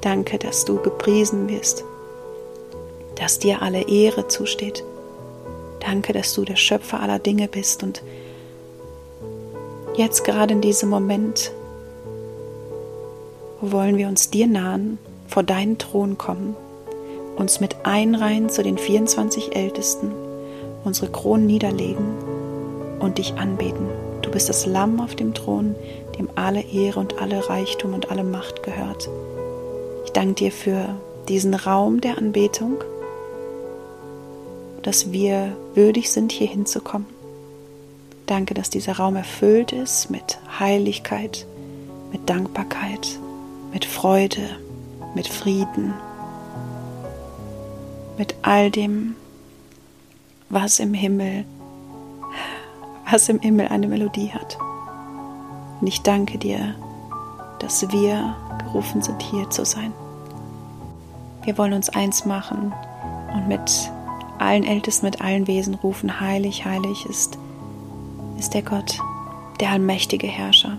Danke, 0.01 0.37
dass 0.37 0.63
du 0.63 0.75
gepriesen 0.75 1.49
wirst, 1.49 1.83
dass 3.15 3.39
dir 3.39 3.63
alle 3.63 3.89
Ehre 3.89 4.27
zusteht. 4.27 4.83
Danke, 5.79 6.13
dass 6.13 6.35
du 6.35 6.45
der 6.45 6.55
Schöpfer 6.55 6.99
aller 6.99 7.17
Dinge 7.17 7.47
bist 7.47 7.81
und 7.81 8.03
jetzt 9.95 10.23
gerade 10.23 10.53
in 10.53 10.61
diesem 10.61 10.89
Moment 10.89 11.51
wollen 13.59 13.97
wir 13.97 14.07
uns 14.07 14.29
dir 14.29 14.45
nahen, 14.45 14.99
vor 15.27 15.41
deinen 15.41 15.79
Thron 15.79 16.19
kommen, 16.19 16.55
uns 17.37 17.59
mit 17.59 17.87
einreihen 17.87 18.49
zu 18.49 18.61
den 18.61 18.77
24 18.77 19.55
Ältesten, 19.55 20.11
unsere 20.83 21.11
Kronen 21.11 21.47
niederlegen 21.47 22.30
und 23.01 23.17
dich 23.17 23.33
anbeten. 23.33 23.87
Du 24.21 24.31
bist 24.31 24.49
das 24.49 24.65
Lamm 24.65 24.99
auf 24.99 25.15
dem 25.15 25.33
Thron, 25.33 25.75
dem 26.17 26.29
alle 26.35 26.61
Ehre 26.61 26.99
und 26.99 27.21
alle 27.21 27.49
Reichtum 27.49 27.93
und 27.93 28.11
alle 28.11 28.23
Macht 28.23 28.63
gehört. 28.63 29.09
Ich 30.05 30.11
danke 30.11 30.35
dir 30.35 30.51
für 30.51 30.95
diesen 31.27 31.53
Raum 31.53 32.01
der 32.01 32.17
Anbetung, 32.17 32.83
dass 34.83 35.11
wir 35.11 35.55
würdig 35.73 36.11
sind, 36.11 36.31
hier 36.31 36.47
hinzukommen. 36.47 37.07
Danke, 38.25 38.53
dass 38.53 38.69
dieser 38.69 38.93
Raum 38.93 39.15
erfüllt 39.15 39.71
ist 39.71 40.09
mit 40.09 40.39
Heiligkeit, 40.59 41.45
mit 42.11 42.29
Dankbarkeit, 42.29 43.19
mit 43.73 43.85
Freude, 43.85 44.49
mit 45.15 45.27
Frieden, 45.27 45.93
mit 48.17 48.35
all 48.41 48.71
dem, 48.71 49.15
was 50.49 50.79
im 50.79 50.93
Himmel, 50.93 51.45
was 53.11 53.27
im 53.27 53.39
Himmel 53.39 53.67
eine 53.67 53.87
Melodie 53.87 54.31
hat. 54.31 54.57
Und 55.79 55.87
ich 55.87 56.01
danke 56.01 56.37
dir, 56.37 56.75
dass 57.59 57.91
wir 57.91 58.35
gerufen 58.63 59.01
sind, 59.01 59.21
hier 59.21 59.49
zu 59.49 59.65
sein. 59.65 59.91
Wir 61.43 61.57
wollen 61.57 61.73
uns 61.73 61.89
eins 61.89 62.25
machen 62.25 62.73
und 63.33 63.47
mit 63.47 63.91
allen 64.39 64.63
Ältesten, 64.63 65.05
mit 65.05 65.21
allen 65.21 65.47
Wesen 65.47 65.75
rufen, 65.75 66.19
heilig, 66.19 66.65
heilig 66.65 67.05
ist, 67.05 67.37
ist 68.37 68.53
der 68.53 68.61
Gott, 68.61 68.99
der 69.59 69.71
allmächtige 69.71 70.27
Herrscher. 70.27 70.77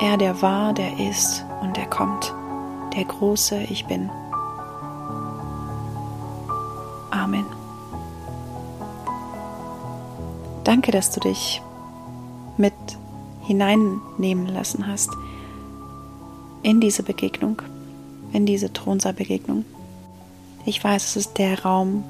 Er, 0.00 0.16
der 0.16 0.42
war, 0.42 0.72
der 0.72 0.98
ist 0.98 1.44
und 1.60 1.76
der 1.76 1.86
kommt, 1.86 2.32
der 2.96 3.04
große 3.04 3.62
Ich 3.70 3.86
bin. 3.86 4.10
Danke, 10.74 10.90
dass 10.90 11.12
du 11.12 11.20
dich 11.20 11.62
mit 12.56 12.74
hineinnehmen 13.46 14.48
lassen 14.48 14.88
hast 14.88 15.08
in 16.64 16.80
diese 16.80 17.04
Begegnung, 17.04 17.62
in 18.32 18.44
diese 18.44 18.72
Thronsaalbegegnung. 18.72 19.64
Ich 20.66 20.82
weiß, 20.82 21.04
es 21.04 21.14
ist 21.14 21.38
der 21.38 21.62
Raum 21.62 22.02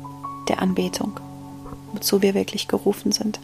der 0.49 0.63
Anbetung, 0.63 1.21
wozu 1.93 2.23
wir 2.23 2.33
wirklich 2.33 2.67
gerufen 2.67 3.13
sind. 3.13 3.39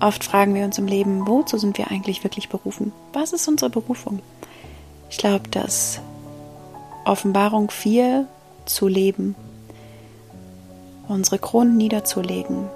Oft 0.00 0.24
fragen 0.24 0.54
wir 0.54 0.64
uns 0.64 0.78
im 0.78 0.86
Leben, 0.86 1.26
wozu 1.26 1.58
sind 1.58 1.76
wir 1.76 1.90
eigentlich 1.90 2.24
wirklich 2.24 2.48
berufen? 2.48 2.90
Was 3.12 3.34
ist 3.34 3.46
unsere 3.48 3.68
Berufung? 3.68 4.20
Ich 5.10 5.18
glaube, 5.18 5.50
dass 5.50 6.00
Offenbarung 7.04 7.70
4 7.70 8.26
zu 8.64 8.88
leben, 8.88 9.34
unsere 11.06 11.38
Kronen 11.38 11.76
niederzulegen, 11.76 12.70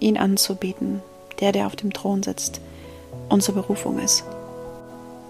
ihn 0.00 0.16
anzubieten, 0.16 1.00
der, 1.40 1.52
der 1.52 1.66
auf 1.66 1.76
dem 1.76 1.92
Thron 1.92 2.22
sitzt, 2.22 2.60
unsere 3.28 3.60
Berufung 3.60 3.98
ist 3.98 4.24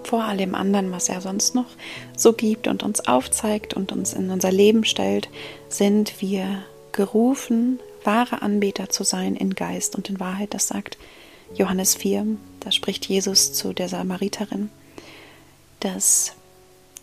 vor 0.08 0.24
allem 0.24 0.54
anderen, 0.54 0.90
was 0.90 1.08
er 1.10 1.20
sonst 1.20 1.54
noch 1.54 1.66
so 2.16 2.32
gibt 2.32 2.66
und 2.66 2.82
uns 2.82 3.06
aufzeigt 3.06 3.74
und 3.74 3.92
uns 3.92 4.14
in 4.14 4.30
unser 4.30 4.50
Leben 4.50 4.84
stellt, 4.84 5.28
sind 5.68 6.20
wir 6.22 6.62
gerufen, 6.92 7.78
wahre 8.04 8.40
Anbeter 8.40 8.88
zu 8.88 9.04
sein 9.04 9.36
in 9.36 9.54
Geist 9.54 9.96
und 9.96 10.08
in 10.08 10.18
Wahrheit. 10.18 10.54
Das 10.54 10.68
sagt 10.68 10.96
Johannes 11.54 11.94
4, 11.94 12.26
da 12.60 12.72
spricht 12.72 13.06
Jesus 13.06 13.52
zu 13.52 13.74
der 13.74 13.88
Samariterin, 13.88 14.70
dass 15.80 16.32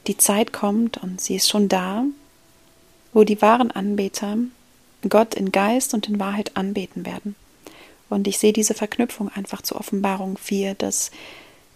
die 0.07 0.17
Zeit 0.17 0.51
kommt 0.51 0.97
und 0.97 1.21
sie 1.21 1.35
ist 1.35 1.47
schon 1.47 1.69
da, 1.69 2.05
wo 3.13 3.23
die 3.23 3.41
wahren 3.41 3.69
Anbeter 3.69 4.37
Gott 5.07 5.35
in 5.35 5.51
Geist 5.51 5.93
und 5.93 6.09
in 6.09 6.19
Wahrheit 6.19 6.57
anbeten 6.57 7.05
werden. 7.05 7.35
Und 8.09 8.27
ich 8.27 8.37
sehe 8.37 8.53
diese 8.53 8.73
Verknüpfung 8.73 9.29
einfach 9.29 9.61
zur 9.61 9.79
Offenbarung 9.79 10.37
4, 10.37 10.75
dass 10.75 11.11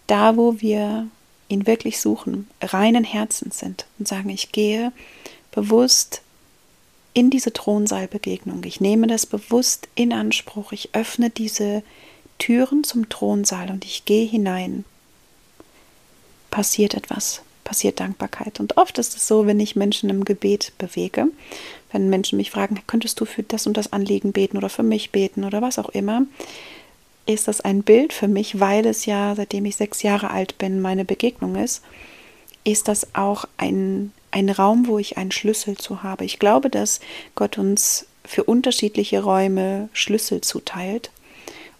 da, 0.06 0.36
wo 0.36 0.60
wir 0.60 1.08
ihn 1.48 1.66
wirklich 1.66 2.00
suchen, 2.00 2.48
reinen 2.62 3.04
Herzens 3.04 3.58
sind 3.58 3.86
und 3.98 4.06
sagen, 4.06 4.30
ich 4.30 4.52
gehe 4.52 4.92
bewusst 5.50 6.22
in 7.12 7.30
diese 7.30 7.52
Thronsaalbegegnung. 7.52 8.62
Ich 8.64 8.80
nehme 8.80 9.06
das 9.06 9.26
bewusst 9.26 9.88
in 9.94 10.12
Anspruch. 10.12 10.72
Ich 10.72 10.94
öffne 10.94 11.30
diese 11.30 11.82
Türen 12.38 12.84
zum 12.84 13.08
Thronsaal 13.08 13.70
und 13.70 13.84
ich 13.84 14.04
gehe 14.04 14.26
hinein. 14.26 14.84
Passiert 16.50 16.94
etwas, 16.94 17.42
passiert 17.70 18.00
Dankbarkeit. 18.00 18.58
Und 18.58 18.78
oft 18.78 18.98
ist 18.98 19.14
es 19.14 19.28
so, 19.28 19.46
wenn 19.46 19.60
ich 19.60 19.76
Menschen 19.76 20.10
im 20.10 20.24
Gebet 20.24 20.72
bewege, 20.78 21.28
wenn 21.92 22.10
Menschen 22.10 22.36
mich 22.36 22.50
fragen, 22.50 22.80
könntest 22.88 23.20
du 23.20 23.24
für 23.26 23.44
das 23.44 23.64
und 23.68 23.76
das 23.76 23.92
Anliegen 23.92 24.32
beten 24.32 24.56
oder 24.56 24.68
für 24.68 24.82
mich 24.82 25.12
beten 25.12 25.44
oder 25.44 25.62
was 25.62 25.78
auch 25.78 25.90
immer, 25.90 26.22
ist 27.26 27.46
das 27.46 27.60
ein 27.60 27.84
Bild 27.84 28.12
für 28.12 28.26
mich, 28.26 28.58
weil 28.58 28.84
es 28.86 29.06
ja, 29.06 29.36
seitdem 29.36 29.66
ich 29.66 29.76
sechs 29.76 30.02
Jahre 30.02 30.30
alt 30.30 30.58
bin, 30.58 30.80
meine 30.80 31.04
Begegnung 31.04 31.54
ist, 31.54 31.84
ist 32.64 32.88
das 32.88 33.14
auch 33.14 33.44
ein, 33.56 34.10
ein 34.32 34.50
Raum, 34.50 34.88
wo 34.88 34.98
ich 34.98 35.16
einen 35.16 35.30
Schlüssel 35.30 35.76
zu 35.76 36.02
habe. 36.02 36.24
Ich 36.24 36.40
glaube, 36.40 36.70
dass 36.70 36.98
Gott 37.36 37.56
uns 37.56 38.08
für 38.24 38.42
unterschiedliche 38.42 39.22
Räume 39.22 39.90
Schlüssel 39.92 40.40
zuteilt. 40.40 41.12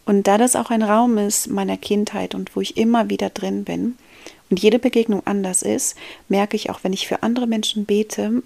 Und 0.07 0.29
da 0.29 0.39
das 0.39 0.55
auch 0.55 0.71
ein 0.71 0.85
Raum 0.85 1.19
ist 1.19 1.51
meiner 1.51 1.77
Kindheit 1.77 2.37
und 2.37 2.55
wo 2.55 2.61
ich 2.61 2.77
immer 2.77 3.11
wieder 3.11 3.31
drin 3.31 3.65
bin 3.65 3.97
und 4.50 4.61
jede 4.61 4.78
Begegnung 4.78 5.26
anders 5.26 5.62
ist, 5.62 5.97
merke 6.28 6.57
ich 6.57 6.71
auch, 6.71 6.80
wenn 6.83 6.92
ich 6.92 7.07
für 7.07 7.23
andere 7.23 7.47
Menschen 7.47 7.87
bete, 7.87 8.42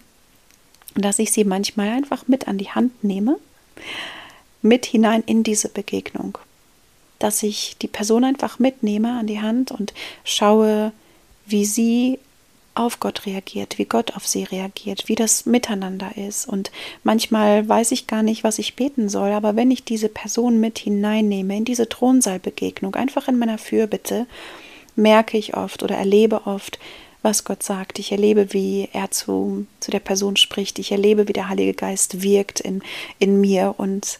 dass 0.94 1.18
ich 1.18 1.32
sie 1.32 1.44
manchmal 1.44 1.88
einfach 1.88 2.28
mit 2.28 2.46
an 2.46 2.58
die 2.58 2.70
Hand 2.70 3.02
nehme, 3.02 3.38
mit 4.62 4.86
hinein 4.86 5.22
in 5.26 5.42
diese 5.42 5.68
Begegnung 5.68 6.38
dass 7.24 7.42
ich 7.42 7.76
die 7.78 7.88
Person 7.88 8.22
einfach 8.22 8.58
mitnehme 8.58 9.18
an 9.18 9.26
die 9.26 9.40
Hand 9.40 9.72
und 9.72 9.94
schaue, 10.24 10.92
wie 11.46 11.64
sie 11.64 12.18
auf 12.74 13.00
Gott 13.00 13.24
reagiert, 13.24 13.78
wie 13.78 13.86
Gott 13.86 14.14
auf 14.14 14.26
sie 14.26 14.42
reagiert, 14.42 15.08
wie 15.08 15.14
das 15.14 15.46
miteinander 15.46 16.16
ist. 16.16 16.46
Und 16.46 16.70
manchmal 17.02 17.66
weiß 17.66 17.92
ich 17.92 18.08
gar 18.08 18.22
nicht, 18.22 18.44
was 18.44 18.58
ich 18.58 18.76
beten 18.76 19.08
soll, 19.08 19.30
aber 19.30 19.56
wenn 19.56 19.70
ich 19.70 19.84
diese 19.84 20.10
Person 20.10 20.60
mit 20.60 20.78
hineinnehme 20.78 21.56
in 21.56 21.64
diese 21.64 21.88
Thronsaalbegegnung, 21.88 22.94
einfach 22.94 23.26
in 23.28 23.38
meiner 23.38 23.58
Fürbitte, 23.58 24.26
merke 24.96 25.36
ich 25.38 25.56
oft 25.56 25.82
oder 25.82 25.96
erlebe 25.96 26.46
oft, 26.46 26.78
was 27.22 27.44
Gott 27.44 27.62
sagt. 27.62 27.98
Ich 27.98 28.12
erlebe, 28.12 28.52
wie 28.52 28.88
er 28.92 29.10
zu, 29.10 29.66
zu 29.80 29.90
der 29.90 30.00
Person 30.00 30.36
spricht. 30.36 30.78
Ich 30.78 30.92
erlebe, 30.92 31.26
wie 31.26 31.32
der 31.32 31.48
Heilige 31.48 31.74
Geist 31.74 32.22
wirkt 32.22 32.60
in, 32.60 32.82
in 33.18 33.40
mir 33.40 33.74
und 33.78 34.18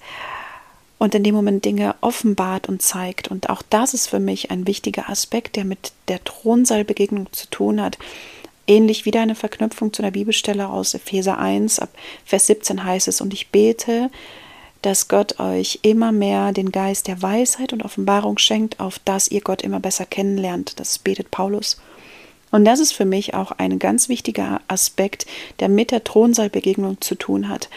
und 0.97 1.15
in 1.15 1.25
dem 1.25 1.35
Moment 1.35 1.65
Dinge 1.65 1.97
offenbart 2.01 2.69
und 2.69 2.81
zeigt. 2.81 3.29
Und 3.29 3.51
auch 3.51 3.63
das 3.69 3.93
ist 3.93 4.09
für 4.09 4.21
mich 4.21 4.51
ein 4.51 4.67
wichtiger 4.67 5.11
Aspekt, 5.11 5.57
der 5.57 5.65
mit 5.65 5.93
der 6.09 6.23
Thronsaalbegegnung 6.25 7.31
zu 7.33 7.49
tun 7.51 7.81
hat. 7.83 7.99
Ähnlich 8.67 9.05
wieder 9.05 9.21
eine 9.21 9.35
Verknüpfung 9.35 9.93
zu 9.93 10.03
einer 10.03 10.13
Bibelstelle 10.13 10.69
aus 10.69 10.95
Epheser 10.95 11.39
1, 11.39 11.81
ab 11.81 11.91
Vers 12.25 12.47
17 12.47 12.85
heißt 12.85 13.09
es, 13.09 13.21
und 13.21 13.35
ich 13.35 13.49
bete, 13.49 14.11
dass 14.85 15.09
Gott 15.09 15.41
euch 15.41 15.79
immer 15.83 16.13
mehr 16.13 16.53
den 16.53 16.71
Geist 16.71 17.09
der 17.09 17.23
Weisheit 17.23 17.73
und 17.73 17.83
Offenbarung 17.83 18.37
schenkt, 18.37 18.81
auf 18.81 18.99
dass 18.99 19.29
ihr 19.29 19.41
Gott 19.41 19.63
immer 19.63 19.81
besser 19.81 20.05
kennenlernt. 20.05 20.79
Das 20.79 20.99
betet 20.99 21.31
Paulus. 21.31 21.81
Und 22.51 22.67
das 22.67 22.81
ist 22.81 22.93
für 22.93 23.07
mich 23.07 23.35
auch 23.35 23.53
ein 23.53 23.79
ganz 23.79 24.09
wichtiger 24.09 24.61
Aspekt, 24.69 25.27
der 25.61 25.69
mit 25.69 25.91
der 25.91 26.05
Thronsaalbegegnung 26.05 27.01
zu 27.01 27.15
tun 27.15 27.49
hat. 27.49 27.71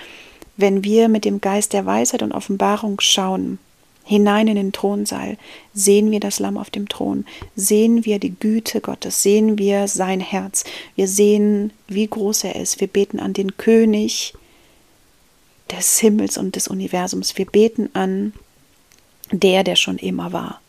Wenn 0.58 0.84
wir 0.84 1.08
mit 1.08 1.24
dem 1.24 1.40
Geist 1.40 1.72
der 1.72 1.86
Weisheit 1.86 2.24
und 2.24 2.34
Offenbarung 2.34 3.00
schauen, 3.00 3.58
hinein 4.04 4.48
in 4.48 4.56
den 4.56 4.74
Thronsaal, 4.74 5.38
sehen 5.74 6.12
wir 6.12 6.20
das 6.20 6.40
Lamm 6.40 6.58
auf 6.58 6.70
dem 6.70 6.90
Thron, 6.90 7.26
sehen 7.56 8.06
wir 8.06 8.20
die 8.20 8.36
Güte 8.38 8.82
Gottes, 8.82 9.24
sehen 9.24 9.58
wir 9.58 9.88
sein 9.88 10.20
Herz, 10.20 10.66
wir 10.96 11.08
sehen, 11.08 11.72
wie 11.88 12.08
groß 12.08 12.44
er 12.44 12.56
ist, 12.58 12.82
wir 12.82 12.88
beten 12.88 13.20
an 13.20 13.34
den 13.34 13.56
König, 13.58 14.34
des 15.72 16.00
Himmels 16.00 16.38
und 16.38 16.56
des 16.56 16.68
Universums. 16.68 17.38
Wir 17.38 17.46
beten 17.46 17.90
an 17.94 18.34
der, 19.32 19.64
der 19.64 19.76
schon 19.76 19.98
immer 19.98 20.34
war. 20.34 20.62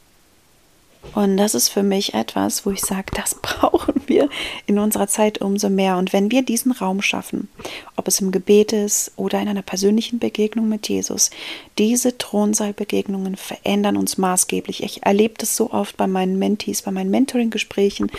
Und 1.15 1.37
das 1.37 1.55
ist 1.55 1.69
für 1.69 1.83
mich 1.83 2.15
etwas, 2.15 2.67
wo 2.67 2.71
ich 2.71 2.81
sage, 2.81 3.07
das 3.15 3.35
brauchen 3.43 4.03
wir 4.07 4.29
in 4.67 4.79
unserer 4.79 5.07
Zeit 5.07 5.41
umso 5.41 5.69
mehr. 5.69 5.97
Und 5.97 6.13
wenn 6.13 6.31
wir 6.31 6.43
diesen 6.43 6.73
Raum 6.73 7.03
schaffen, 7.03 7.49
ob 7.97 8.09
es 8.09 8.21
im 8.21 8.31
Gebet 8.31 8.73
ist 8.73 9.13
oder 9.17 9.41
in 9.41 9.49
einer 9.49 9.63
persönlichen 9.63 10.19
Begegnung 10.19 10.69
mit 10.69 10.89
Jesus, 10.89 11.31
diese 11.79 12.19
Thronsaalbegegnungen 12.19 13.37
verändern 13.37 13.97
uns 13.97 14.19
maßgeblich. 14.19 14.83
Ich 14.83 15.05
erlebe 15.05 15.35
das 15.39 15.57
so 15.57 15.71
oft 15.71 15.97
bei 15.97 16.07
meinen 16.07 16.39
Mentees, 16.39 16.83
bei 16.83 16.91
meinen 16.91 17.11
Mentoring-Gesprächen, 17.11 18.11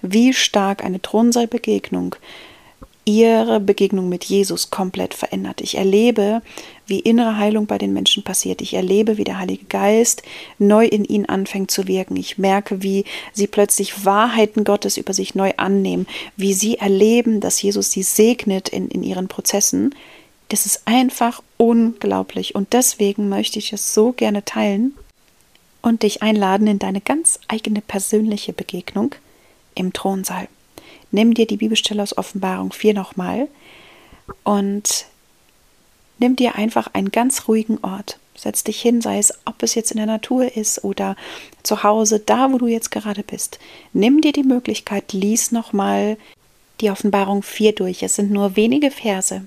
wie 0.00 0.32
stark 0.32 0.84
eine 0.84 1.00
Thronsaalbegegnung 1.00 2.16
ihre 3.04 3.58
Begegnung 3.58 4.08
mit 4.08 4.24
Jesus 4.24 4.70
komplett 4.70 5.14
verändert. 5.14 5.60
Ich 5.60 5.76
erlebe, 5.76 6.40
wie 6.86 7.00
innere 7.00 7.36
Heilung 7.36 7.66
bei 7.66 7.78
den 7.78 7.92
Menschen 7.92 8.22
passiert. 8.22 8.60
Ich 8.60 8.74
erlebe, 8.74 9.16
wie 9.16 9.24
der 9.24 9.38
Heilige 9.38 9.64
Geist 9.64 10.22
neu 10.58 10.86
in 10.86 11.04
ihnen 11.04 11.26
anfängt 11.26 11.70
zu 11.70 11.88
wirken. 11.88 12.16
Ich 12.16 12.38
merke, 12.38 12.82
wie 12.82 13.04
sie 13.32 13.48
plötzlich 13.48 14.04
Wahrheiten 14.04 14.62
Gottes 14.64 14.96
über 14.96 15.14
sich 15.14 15.34
neu 15.34 15.52
annehmen, 15.56 16.06
wie 16.36 16.54
sie 16.54 16.78
erleben, 16.78 17.40
dass 17.40 17.60
Jesus 17.60 17.90
sie 17.90 18.04
segnet 18.04 18.68
in, 18.68 18.88
in 18.88 19.02
ihren 19.02 19.26
Prozessen. 19.26 19.94
Das 20.48 20.66
ist 20.66 20.82
einfach 20.84 21.42
unglaublich. 21.56 22.54
Und 22.54 22.72
deswegen 22.72 23.28
möchte 23.28 23.58
ich 23.58 23.72
es 23.72 23.94
so 23.94 24.12
gerne 24.12 24.44
teilen 24.44 24.94
und 25.80 26.04
dich 26.04 26.22
einladen 26.22 26.68
in 26.68 26.78
deine 26.78 27.00
ganz 27.00 27.40
eigene 27.48 27.80
persönliche 27.80 28.52
Begegnung 28.52 29.14
im 29.74 29.92
Thronsaal 29.92 30.46
nimm 31.12 31.34
dir 31.34 31.46
die 31.46 31.56
Bibelstelle 31.56 32.02
aus 32.02 32.16
Offenbarung 32.16 32.72
4 32.72 32.94
nochmal 32.94 33.48
und 34.44 35.06
nimm 36.18 36.36
dir 36.36 36.56
einfach 36.56 36.88
einen 36.92 37.10
ganz 37.10 37.46
ruhigen 37.48 37.78
Ort. 37.82 38.18
Setz 38.34 38.64
dich 38.64 38.80
hin, 38.80 39.00
sei 39.00 39.18
es, 39.18 39.32
ob 39.44 39.62
es 39.62 39.74
jetzt 39.74 39.92
in 39.92 39.98
der 39.98 40.06
Natur 40.06 40.56
ist 40.56 40.82
oder 40.84 41.16
zu 41.62 41.82
Hause, 41.82 42.18
da 42.18 42.50
wo 42.50 42.58
du 42.58 42.66
jetzt 42.66 42.90
gerade 42.90 43.22
bist. 43.22 43.58
Nimm 43.92 44.20
dir 44.20 44.32
die 44.32 44.42
Möglichkeit, 44.42 45.12
lies 45.12 45.52
nochmal 45.52 46.16
die 46.80 46.90
Offenbarung 46.90 47.42
4 47.42 47.74
durch. 47.74 48.02
Es 48.02 48.16
sind 48.16 48.30
nur 48.30 48.56
wenige 48.56 48.90
Verse, 48.90 49.42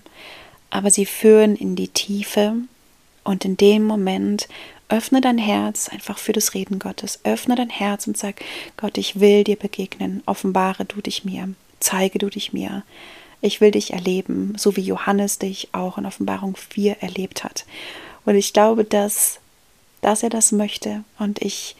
aber 0.69 0.91
sie 0.91 1.05
führen 1.05 1.55
in 1.55 1.75
die 1.75 1.87
Tiefe 1.87 2.55
und 3.23 3.43
in 3.43 3.57
dem 3.57 3.83
Moment 3.83 4.47
Öffne 4.89 5.21
dein 5.21 5.37
Herz 5.37 5.89
einfach 5.89 6.17
für 6.17 6.33
das 6.33 6.53
Reden 6.53 6.79
Gottes. 6.79 7.19
Öffne 7.23 7.55
dein 7.55 7.69
Herz 7.69 8.07
und 8.07 8.17
sag, 8.17 8.41
Gott, 8.77 8.97
ich 8.97 9.19
will 9.19 9.43
dir 9.43 9.55
begegnen. 9.55 10.21
Offenbare 10.25 10.85
du 10.85 11.01
dich 11.01 11.25
mir. 11.25 11.49
Zeige 11.79 12.19
du 12.19 12.29
dich 12.29 12.53
mir. 12.53 12.83
Ich 13.41 13.61
will 13.61 13.71
dich 13.71 13.93
erleben, 13.93 14.53
so 14.57 14.75
wie 14.75 14.81
Johannes 14.81 15.39
dich 15.39 15.69
auch 15.71 15.97
in 15.97 16.05
Offenbarung 16.05 16.55
4 16.55 17.01
erlebt 17.01 17.43
hat. 17.43 17.65
Und 18.25 18.35
ich 18.35 18.53
glaube, 18.53 18.83
dass, 18.83 19.39
dass 20.01 20.23
er 20.23 20.29
das 20.29 20.51
möchte. 20.51 21.03
Und 21.19 21.41
ich 21.41 21.75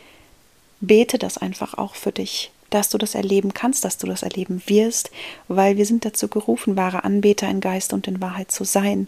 bete 0.82 1.18
das 1.18 1.38
einfach 1.38 1.76
auch 1.76 1.96
für 1.96 2.12
dich, 2.12 2.52
dass 2.70 2.90
du 2.90 2.98
das 2.98 3.16
erleben 3.16 3.54
kannst, 3.54 3.86
dass 3.86 3.98
du 3.98 4.08
das 4.08 4.24
erleben 4.24 4.62
wirst, 4.66 5.12
weil 5.48 5.78
wir 5.78 5.86
sind 5.86 6.06
dazu 6.06 6.28
gerufen, 6.28 6.76
wahre 6.76 7.04
Anbeter 7.04 7.48
in 7.50 7.62
Geist 7.62 7.94
und 7.94 8.08
in 8.08 8.22
Wahrheit 8.22 8.52
zu 8.52 8.64
sein. 8.64 9.08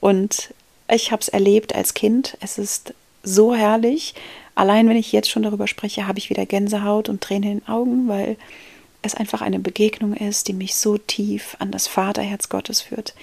Und 0.00 0.52
ich 0.88 1.12
habe 1.12 1.22
es 1.22 1.28
erlebt 1.28 1.74
als 1.74 1.94
Kind. 1.94 2.36
Es 2.40 2.58
ist 2.58 2.94
so 3.26 3.54
herrlich. 3.54 4.14
Allein 4.54 4.88
wenn 4.88 4.96
ich 4.96 5.12
jetzt 5.12 5.30
schon 5.30 5.42
darüber 5.42 5.66
spreche, 5.66 6.06
habe 6.06 6.18
ich 6.18 6.30
wieder 6.30 6.46
Gänsehaut 6.46 7.10
und 7.10 7.20
Tränen 7.20 7.50
in 7.50 7.58
den 7.58 7.68
Augen, 7.68 8.08
weil 8.08 8.36
es 9.02 9.14
einfach 9.14 9.42
eine 9.42 9.58
Begegnung 9.58 10.14
ist, 10.14 10.48
die 10.48 10.54
mich 10.54 10.74
so 10.74 10.96
tief 10.96 11.56
an 11.58 11.70
das 11.70 11.86
Vaterherz 11.86 12.48
Gottes 12.48 12.80
führt 12.80 13.14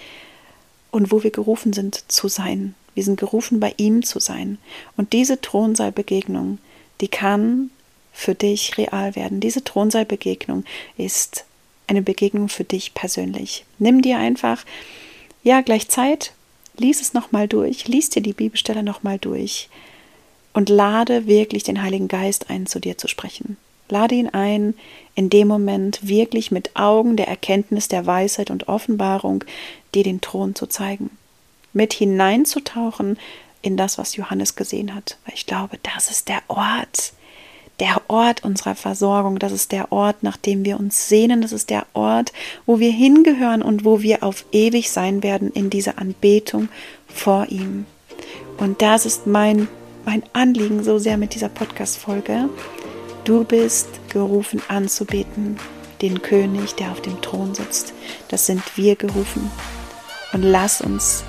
und 0.91 1.11
wo 1.11 1.23
wir 1.23 1.31
gerufen 1.31 1.73
sind 1.73 2.11
zu 2.11 2.27
sein. 2.27 2.75
Wir 2.93 3.03
sind 3.03 3.19
gerufen, 3.19 3.59
bei 3.59 3.73
ihm 3.77 4.03
zu 4.03 4.19
sein. 4.19 4.59
Und 4.95 5.13
diese 5.13 5.41
Thronsaalbegegnung, 5.41 6.59
die 7.01 7.07
kann 7.07 7.71
für 8.13 8.35
dich 8.35 8.77
real 8.77 9.15
werden. 9.15 9.39
Diese 9.39 9.63
Thronsaalbegegnung 9.63 10.63
ist 10.97 11.45
eine 11.87 12.03
Begegnung 12.03 12.49
für 12.49 12.63
dich 12.63 12.93
persönlich. 12.93 13.65
Nimm 13.79 14.03
dir 14.03 14.19
einfach, 14.19 14.63
ja, 15.43 15.61
gleich 15.61 15.89
Zeit, 15.89 16.33
lies 16.77 17.01
es 17.01 17.13
nochmal 17.13 17.47
durch, 17.47 17.87
lies 17.87 18.09
dir 18.09 18.21
die 18.21 18.33
Bibelstelle 18.33 18.83
nochmal 18.83 19.17
durch 19.17 19.69
und 20.53 20.69
lade 20.69 21.27
wirklich 21.27 21.63
den 21.63 21.81
Heiligen 21.81 22.07
Geist 22.07 22.49
ein, 22.49 22.67
zu 22.67 22.79
dir 22.79 22.97
zu 22.97 23.07
sprechen. 23.07 23.57
Lade 23.89 24.15
ihn 24.15 24.29
ein, 24.29 24.75
in 25.15 25.29
dem 25.29 25.47
Moment 25.47 26.07
wirklich 26.07 26.51
mit 26.51 26.75
Augen 26.75 27.17
der 27.17 27.27
Erkenntnis, 27.27 27.87
der 27.87 28.05
Weisheit 28.05 28.49
und 28.49 28.67
Offenbarung 28.67 29.43
dir 29.93 30.03
den 30.03 30.21
Thron 30.21 30.55
zu 30.55 30.67
zeigen. 30.67 31.11
Mit 31.73 31.93
hineinzutauchen 31.93 33.17
in 33.61 33.77
das, 33.77 33.97
was 33.97 34.15
Johannes 34.15 34.55
gesehen 34.55 34.95
hat. 34.95 35.17
Weil 35.25 35.35
ich 35.35 35.45
glaube, 35.45 35.79
das 35.83 36.09
ist 36.09 36.27
der 36.27 36.41
Ort, 36.47 37.13
der 37.79 38.01
Ort 38.07 38.43
unserer 38.43 38.75
Versorgung, 38.75 39.39
das 39.39 39.51
ist 39.51 39.71
der 39.71 39.91
Ort, 39.91 40.21
nach 40.21 40.37
dem 40.37 40.63
wir 40.63 40.79
uns 40.79 41.09
sehnen, 41.09 41.41
das 41.41 41.51
ist 41.51 41.69
der 41.69 41.85
Ort, 41.93 42.31
wo 42.65 42.79
wir 42.79 42.91
hingehören 42.91 43.61
und 43.61 43.83
wo 43.83 44.01
wir 44.01 44.23
auf 44.23 44.45
ewig 44.51 44.91
sein 44.91 45.23
werden 45.23 45.51
in 45.51 45.69
dieser 45.69 45.97
Anbetung 45.97 46.69
vor 47.07 47.47
ihm. 47.49 47.85
Und 48.57 48.81
das 48.81 49.05
ist 49.05 49.25
mein 49.25 49.67
mein 50.05 50.23
Anliegen 50.33 50.83
so 50.83 50.99
sehr 50.99 51.17
mit 51.17 51.35
dieser 51.35 51.49
Podcast-Folge. 51.49 52.49
Du 53.23 53.43
bist 53.43 53.87
gerufen 54.09 54.61
anzubeten, 54.67 55.57
den 56.01 56.21
König, 56.21 56.75
der 56.75 56.91
auf 56.91 57.01
dem 57.01 57.21
Thron 57.21 57.55
sitzt. 57.55 57.93
Das 58.27 58.45
sind 58.45 58.61
wir 58.75 58.95
gerufen. 58.95 59.49
Und 60.33 60.43
lass 60.43 60.81
uns 60.81 61.23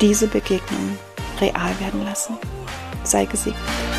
diese 0.00 0.26
Begegnung 0.26 0.98
real 1.40 1.78
werden 1.80 2.04
lassen. 2.04 2.36
Sei 3.04 3.24
gesegnet. 3.24 3.91